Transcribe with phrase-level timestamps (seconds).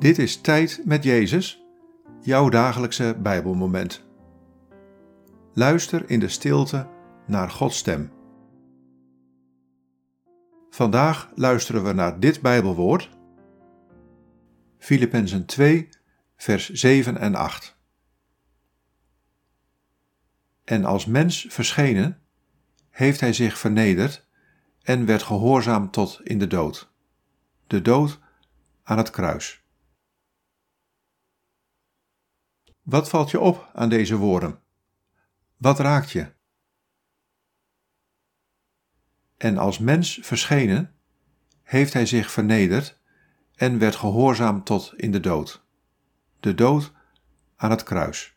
[0.00, 1.64] Dit is Tijd met Jezus,
[2.20, 4.04] jouw dagelijkse Bijbelmoment.
[5.52, 6.88] Luister in de stilte
[7.26, 8.12] naar Gods stem.
[10.70, 13.10] Vandaag luisteren we naar dit Bijbelwoord,
[14.78, 15.88] Filippenzen 2,
[16.36, 17.76] vers 7 en 8.
[20.64, 22.20] En als mens verschenen,
[22.90, 24.26] heeft hij zich vernederd
[24.82, 26.92] en werd gehoorzaam tot in de dood,
[27.66, 28.18] de dood
[28.82, 29.59] aan het kruis.
[32.90, 34.60] Wat valt je op aan deze woorden?
[35.56, 36.32] Wat raakt je?
[39.36, 40.94] En als mens verschenen,
[41.62, 43.00] heeft hij zich vernederd
[43.54, 45.64] en werd gehoorzaam tot in de dood,
[46.40, 46.92] de dood
[47.56, 48.36] aan het kruis.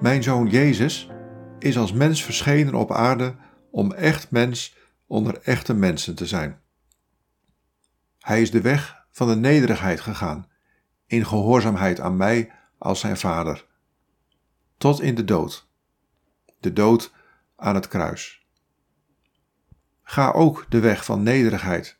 [0.00, 1.10] Mijn zoon Jezus
[1.58, 3.36] is als mens verschenen op aarde
[3.70, 6.60] om echt mens onder echte mensen te zijn.
[8.18, 10.50] Hij is de weg van de nederigheid gegaan,
[11.06, 13.66] in gehoorzaamheid aan mij als zijn vader,
[14.76, 15.68] tot in de dood,
[16.60, 17.12] de dood
[17.56, 18.46] aan het kruis.
[20.02, 21.98] Ga ook de weg van nederigheid,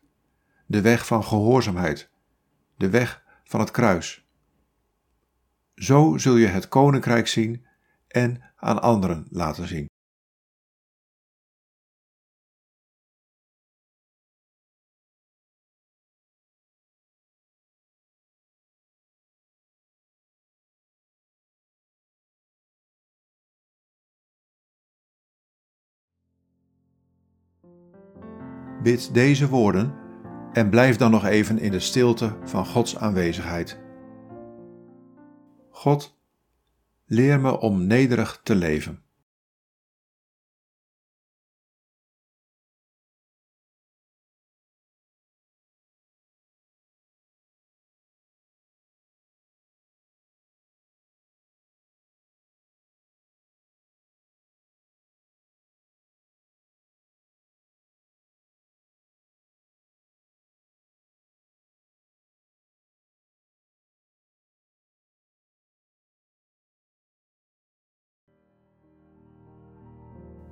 [0.67, 2.11] de weg van gehoorzaamheid,
[2.77, 4.25] de weg van het kruis.
[5.75, 7.67] Zo zul je het koninkrijk zien
[8.09, 9.87] en aan anderen laten zien.
[28.83, 30.04] Bid deze woorden
[30.55, 33.79] en blijf dan nog even in de stilte van Gods aanwezigheid.
[35.71, 36.15] God,
[37.07, 39.04] Leer me om nederig te leven.